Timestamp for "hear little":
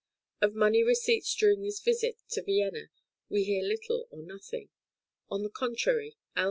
3.43-4.07